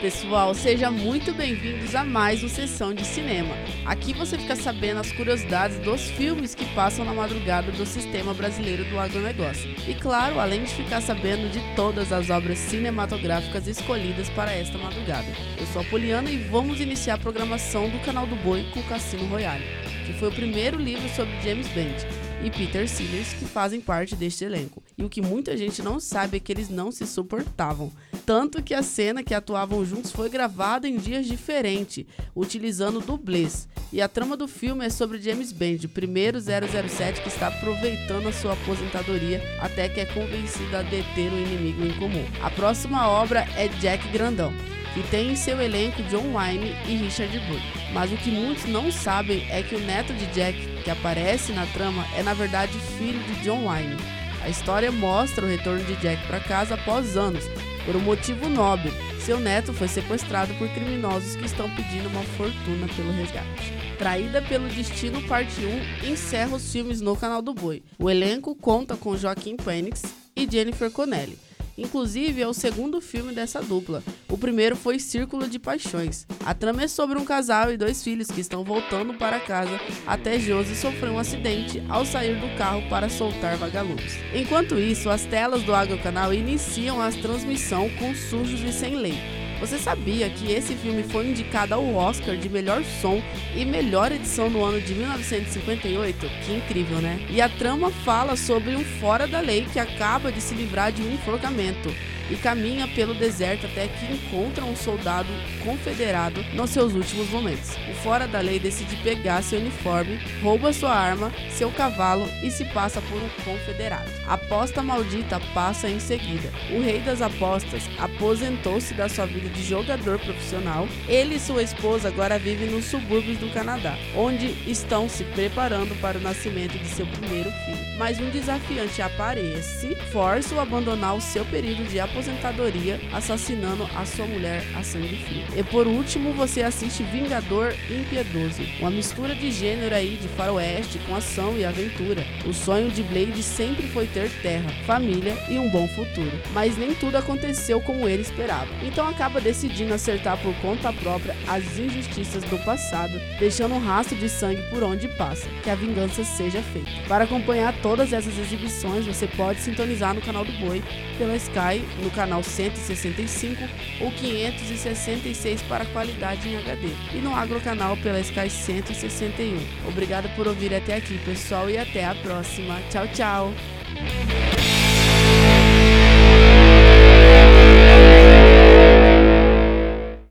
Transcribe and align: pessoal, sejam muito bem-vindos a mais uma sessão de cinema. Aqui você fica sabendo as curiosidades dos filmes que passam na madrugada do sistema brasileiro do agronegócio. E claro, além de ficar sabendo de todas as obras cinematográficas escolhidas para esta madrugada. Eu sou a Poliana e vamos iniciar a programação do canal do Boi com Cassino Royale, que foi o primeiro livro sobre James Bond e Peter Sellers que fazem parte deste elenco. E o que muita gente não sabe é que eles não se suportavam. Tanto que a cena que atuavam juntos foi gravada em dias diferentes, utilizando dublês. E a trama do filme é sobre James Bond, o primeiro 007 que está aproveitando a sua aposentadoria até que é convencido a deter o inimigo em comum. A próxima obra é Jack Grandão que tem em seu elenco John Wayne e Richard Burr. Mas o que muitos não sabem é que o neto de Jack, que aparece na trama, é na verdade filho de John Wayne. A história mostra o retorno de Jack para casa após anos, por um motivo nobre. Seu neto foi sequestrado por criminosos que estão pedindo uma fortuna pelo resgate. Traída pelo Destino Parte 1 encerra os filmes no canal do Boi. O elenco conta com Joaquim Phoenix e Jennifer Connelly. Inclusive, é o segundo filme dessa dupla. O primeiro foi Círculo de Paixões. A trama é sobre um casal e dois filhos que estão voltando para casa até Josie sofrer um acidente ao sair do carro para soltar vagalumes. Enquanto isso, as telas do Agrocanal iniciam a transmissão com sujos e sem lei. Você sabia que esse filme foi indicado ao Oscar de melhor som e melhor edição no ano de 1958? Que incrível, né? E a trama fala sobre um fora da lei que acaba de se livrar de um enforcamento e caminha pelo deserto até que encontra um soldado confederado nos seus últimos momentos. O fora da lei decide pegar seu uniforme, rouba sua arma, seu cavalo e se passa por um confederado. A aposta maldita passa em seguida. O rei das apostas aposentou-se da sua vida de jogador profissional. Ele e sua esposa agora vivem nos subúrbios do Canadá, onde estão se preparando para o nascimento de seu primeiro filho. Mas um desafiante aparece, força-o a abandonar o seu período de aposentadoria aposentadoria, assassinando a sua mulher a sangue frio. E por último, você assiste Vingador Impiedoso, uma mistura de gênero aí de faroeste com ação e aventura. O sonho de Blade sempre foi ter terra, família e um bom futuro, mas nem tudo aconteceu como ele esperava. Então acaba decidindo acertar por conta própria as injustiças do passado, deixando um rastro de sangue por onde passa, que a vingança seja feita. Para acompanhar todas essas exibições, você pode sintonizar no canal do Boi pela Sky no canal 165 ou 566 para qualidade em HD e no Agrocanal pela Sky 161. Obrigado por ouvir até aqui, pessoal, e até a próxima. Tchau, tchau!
pessoal, 0.00 0.54
sejam 0.54 0.92
muito 0.92 1.32
bem-vindos 1.32 1.94
a 1.94 2.04
mais 2.04 2.42
uma 2.42 2.50
sessão 2.50 2.92
de 2.92 3.04
cinema. 3.04 3.54
Aqui 3.86 4.12
você 4.12 4.36
fica 4.36 4.54
sabendo 4.54 5.00
as 5.00 5.10
curiosidades 5.10 5.78
dos 5.78 6.02
filmes 6.02 6.54
que 6.54 6.66
passam 6.74 7.04
na 7.04 7.14
madrugada 7.14 7.72
do 7.72 7.86
sistema 7.86 8.34
brasileiro 8.34 8.84
do 8.84 8.98
agronegócio. 8.98 9.70
E 9.88 9.94
claro, 9.94 10.38
além 10.38 10.64
de 10.64 10.74
ficar 10.74 11.00
sabendo 11.00 11.50
de 11.50 11.60
todas 11.74 12.12
as 12.12 12.28
obras 12.28 12.58
cinematográficas 12.58 13.66
escolhidas 13.66 14.28
para 14.30 14.52
esta 14.52 14.76
madrugada. 14.76 15.28
Eu 15.58 15.66
sou 15.66 15.80
a 15.80 15.84
Poliana 15.84 16.30
e 16.30 16.36
vamos 16.36 16.80
iniciar 16.80 17.14
a 17.14 17.18
programação 17.18 17.88
do 17.88 17.98
canal 18.00 18.26
do 18.26 18.36
Boi 18.36 18.66
com 18.74 18.82
Cassino 18.82 19.26
Royale, 19.26 19.64
que 20.06 20.12
foi 20.12 20.28
o 20.28 20.34
primeiro 20.34 20.78
livro 20.78 21.08
sobre 21.08 21.40
James 21.40 21.68
Bond 21.68 22.06
e 22.44 22.50
Peter 22.50 22.86
Sellers 22.86 23.32
que 23.32 23.46
fazem 23.46 23.80
parte 23.80 24.14
deste 24.14 24.44
elenco. 24.44 24.82
E 24.96 25.04
o 25.04 25.08
que 25.08 25.22
muita 25.22 25.56
gente 25.56 25.82
não 25.82 25.98
sabe 25.98 26.36
é 26.36 26.40
que 26.40 26.52
eles 26.52 26.68
não 26.68 26.92
se 26.92 27.06
suportavam. 27.06 27.90
Tanto 28.26 28.60
que 28.60 28.74
a 28.74 28.82
cena 28.82 29.22
que 29.22 29.32
atuavam 29.32 29.84
juntos 29.84 30.10
foi 30.10 30.28
gravada 30.28 30.88
em 30.88 30.96
dias 30.96 31.26
diferentes, 31.26 32.04
utilizando 32.34 33.00
dublês. 33.00 33.68
E 33.92 34.02
a 34.02 34.08
trama 34.08 34.36
do 34.36 34.48
filme 34.48 34.84
é 34.84 34.90
sobre 34.90 35.22
James 35.22 35.52
Bond, 35.52 35.86
o 35.86 35.88
primeiro 35.88 36.40
007 36.40 37.22
que 37.22 37.28
está 37.28 37.46
aproveitando 37.46 38.26
a 38.28 38.32
sua 38.32 38.54
aposentadoria 38.54 39.40
até 39.60 39.88
que 39.88 40.00
é 40.00 40.06
convencido 40.06 40.76
a 40.76 40.82
deter 40.82 41.32
o 41.32 41.38
inimigo 41.38 41.86
em 41.86 41.96
comum. 42.00 42.24
A 42.42 42.50
próxima 42.50 43.08
obra 43.08 43.46
é 43.56 43.68
Jack 43.80 44.08
Grandão 44.08 44.52
que 44.92 45.02
tem 45.10 45.32
em 45.32 45.36
seu 45.36 45.60
elenco 45.60 46.02
John 46.04 46.32
Wayne 46.32 46.74
e 46.88 46.96
Richard 46.96 47.38
Burr. 47.40 47.60
Mas 47.92 48.10
o 48.10 48.16
que 48.16 48.30
muitos 48.30 48.64
não 48.64 48.90
sabem 48.90 49.46
é 49.50 49.62
que 49.62 49.74
o 49.74 49.80
neto 49.80 50.14
de 50.14 50.24
Jack, 50.28 50.58
que 50.82 50.90
aparece 50.90 51.52
na 51.52 51.66
trama, 51.66 52.02
é 52.16 52.22
na 52.22 52.32
verdade 52.32 52.72
filho 52.96 53.22
de 53.24 53.44
John 53.44 53.66
Wayne. 53.66 53.94
A 54.42 54.48
história 54.48 54.90
mostra 54.90 55.44
o 55.44 55.48
retorno 55.48 55.84
de 55.84 55.96
Jack 55.96 56.26
para 56.26 56.40
casa 56.40 56.76
após 56.76 57.14
anos, 57.14 57.44
por 57.86 57.96
um 57.96 58.00
motivo 58.00 58.48
nobre. 58.48 58.92
Seu 59.24 59.40
neto 59.40 59.72
foi 59.72 59.88
sequestrado 59.88 60.52
por 60.54 60.68
criminosos 60.68 61.36
que 61.36 61.46
estão 61.46 61.70
pedindo 61.74 62.08
uma 62.08 62.22
fortuna 62.36 62.88
pelo 62.94 63.12
resgate. 63.12 63.72
Traída 63.96 64.42
pelo 64.42 64.68
Destino 64.68 65.22
Parte 65.22 65.64
1 66.04 66.10
encerra 66.10 66.56
os 66.56 66.70
filmes 66.70 67.00
no 67.00 67.16
canal 67.16 67.40
do 67.40 67.54
Boi. 67.54 67.82
O 67.98 68.10
elenco 68.10 68.54
conta 68.54 68.96
com 68.96 69.16
Joaquim 69.16 69.56
Phoenix 69.56 70.02
e 70.34 70.46
Jennifer 70.50 70.90
Connelly. 70.90 71.45
Inclusive, 71.76 72.42
é 72.42 72.48
o 72.48 72.54
segundo 72.54 73.00
filme 73.00 73.32
dessa 73.32 73.60
dupla. 73.60 74.02
O 74.28 74.38
primeiro 74.38 74.76
foi 74.76 74.98
Círculo 74.98 75.48
de 75.48 75.58
Paixões. 75.58 76.26
A 76.44 76.54
trama 76.54 76.82
é 76.82 76.88
sobre 76.88 77.18
um 77.18 77.24
casal 77.24 77.72
e 77.72 77.76
dois 77.76 78.02
filhos 78.02 78.28
que 78.28 78.40
estão 78.40 78.64
voltando 78.64 79.14
para 79.14 79.40
casa 79.40 79.78
até 80.06 80.38
Josie 80.38 80.74
sofrer 80.74 81.10
um 81.10 81.18
acidente 81.18 81.82
ao 81.88 82.04
sair 82.04 82.34
do 82.40 82.56
carro 82.56 82.82
para 82.88 83.08
soltar 83.08 83.56
vagalumes. 83.56 84.14
Enquanto 84.34 84.78
isso, 84.78 85.10
as 85.10 85.24
telas 85.24 85.62
do 85.62 85.74
Agrocanal 85.74 86.32
iniciam 86.32 87.00
a 87.00 87.10
transmissão 87.12 87.88
com 87.98 88.14
sujos 88.14 88.60
e 88.62 88.72
sem 88.72 88.96
lei. 88.96 89.45
Você 89.60 89.78
sabia 89.78 90.28
que 90.28 90.52
esse 90.52 90.74
filme 90.74 91.02
foi 91.02 91.28
indicado 91.28 91.74
ao 91.74 91.94
Oscar 91.94 92.36
de 92.36 92.48
melhor 92.48 92.84
som 93.00 93.22
e 93.54 93.64
melhor 93.64 94.12
edição 94.12 94.50
no 94.50 94.62
ano 94.62 94.80
de 94.80 94.94
1958? 94.94 96.28
Que 96.44 96.52
incrível, 96.52 96.98
né? 96.98 97.26
E 97.30 97.40
a 97.40 97.48
trama 97.48 97.90
fala 97.90 98.36
sobre 98.36 98.76
um 98.76 98.84
fora 98.84 99.26
da 99.26 99.40
lei 99.40 99.66
que 99.72 99.78
acaba 99.78 100.30
de 100.30 100.42
se 100.42 100.54
livrar 100.54 100.92
de 100.92 101.02
um 101.02 101.12
enforcamento 101.12 101.88
e 102.30 102.36
caminha 102.36 102.88
pelo 102.88 103.14
deserto 103.14 103.66
até 103.66 103.86
que 103.88 104.12
encontra 104.12 104.64
um 104.64 104.76
soldado 104.76 105.28
confederado 105.64 106.42
nos 106.54 106.70
seus 106.70 106.94
últimos 106.94 107.28
momentos. 107.30 107.76
O 107.90 107.94
fora 108.02 108.26
da 108.26 108.40
lei 108.40 108.58
decide 108.58 108.96
pegar 108.96 109.42
seu 109.42 109.60
uniforme, 109.60 110.18
rouba 110.42 110.72
sua 110.72 110.92
arma, 110.92 111.32
seu 111.50 111.70
cavalo 111.70 112.28
e 112.42 112.50
se 112.50 112.64
passa 112.66 113.00
por 113.00 113.22
um 113.22 113.28
confederado. 113.44 114.10
A 114.26 114.34
aposta 114.34 114.82
maldita 114.82 115.40
passa 115.54 115.88
em 115.88 116.00
seguida. 116.00 116.50
O 116.70 116.80
rei 116.80 117.00
das 117.00 117.22
apostas 117.22 117.84
aposentou-se 117.98 118.94
da 118.94 119.08
sua 119.08 119.26
vida 119.26 119.48
de 119.48 119.62
jogador 119.62 120.18
profissional. 120.18 120.88
Ele 121.08 121.36
e 121.36 121.40
sua 121.40 121.62
esposa 121.62 122.08
agora 122.08 122.38
vivem 122.38 122.70
nos 122.70 122.86
subúrbios 122.86 123.38
do 123.38 123.52
Canadá, 123.52 123.96
onde 124.16 124.46
estão 124.70 125.08
se 125.08 125.24
preparando 125.24 125.94
para 126.00 126.18
o 126.18 126.22
nascimento 126.22 126.78
de 126.78 126.88
seu 126.88 127.06
primeiro 127.06 127.50
filho. 127.50 127.96
Mas 127.98 128.20
um 128.20 128.28
desafiante 128.30 129.00
aparece, 129.00 129.94
força-o 130.12 130.58
a 130.58 130.62
abandonar 130.62 131.16
o 131.16 131.20
seu 131.20 131.44
período 131.44 131.84
de 131.88 132.00
aposentadoria 132.00 132.15
aposentadoria, 132.16 132.98
assassinando 133.12 133.88
a 133.94 134.04
sua 134.06 134.26
mulher 134.26 134.64
a 134.74 134.82
sangue 134.82 135.16
frio. 135.16 135.44
E 135.54 135.62
por 135.62 135.86
último, 135.86 136.32
você 136.32 136.62
assiste 136.62 137.02
Vingador 137.02 137.74
Impiedoso, 137.90 138.62
uma 138.80 138.90
mistura 138.90 139.34
de 139.34 139.50
gênero 139.50 139.94
aí 139.94 140.16
de 140.16 140.28
faroeste 140.28 140.98
com 141.00 141.14
ação 141.14 141.56
e 141.58 141.64
aventura. 141.64 142.24
O 142.46 142.54
sonho 142.54 142.90
de 142.90 143.02
Blade 143.02 143.42
sempre 143.42 143.86
foi 143.88 144.06
ter 144.06 144.30
terra, 144.40 144.70
família 144.86 145.36
e 145.50 145.58
um 145.58 145.68
bom 145.68 145.86
futuro, 145.88 146.32
mas 146.52 146.78
nem 146.78 146.94
tudo 146.94 147.16
aconteceu 147.16 147.80
como 147.80 148.08
ele 148.08 148.22
esperava. 148.22 148.68
Então 148.82 149.06
acaba 149.06 149.40
decidindo 149.40 149.92
acertar 149.92 150.38
por 150.38 150.54
conta 150.56 150.92
própria 150.92 151.36
as 151.46 151.78
injustiças 151.78 152.42
do 152.44 152.58
passado, 152.64 153.20
deixando 153.38 153.74
um 153.74 153.84
rastro 153.84 154.16
de 154.16 154.28
sangue 154.28 154.62
por 154.70 154.82
onde 154.82 155.06
passa, 155.08 155.48
que 155.62 155.70
a 155.70 155.74
vingança 155.74 156.24
seja 156.24 156.62
feita. 156.62 156.90
Para 157.06 157.24
acompanhar 157.24 157.74
todas 157.82 158.12
essas 158.12 158.38
exibições, 158.38 159.06
você 159.06 159.26
pode 159.26 159.60
sintonizar 159.60 160.14
no 160.14 160.22
canal 160.22 160.44
do 160.44 160.52
Boi 160.52 160.82
pela 161.18 161.36
Sky 161.36 161.84
no 162.06 162.10
canal 162.12 162.42
165 162.42 163.64
ou 164.00 164.12
566 164.12 165.62
para 165.62 165.84
qualidade 165.86 166.48
em 166.48 166.56
HD 166.56 166.88
e 167.14 167.18
no 167.18 167.34
Agrocanal 167.34 167.96
pela 167.96 168.20
Sky 168.20 168.48
161. 168.48 169.58
Obrigado 169.88 170.28
por 170.36 170.46
ouvir 170.46 170.72
até 170.72 170.96
aqui, 170.96 171.18
pessoal, 171.18 171.68
e 171.68 171.76
até 171.76 172.04
a 172.04 172.14
próxima. 172.14 172.80
Tchau, 172.90 173.08
tchau! 173.08 174.55